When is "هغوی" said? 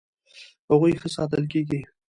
0.69-0.93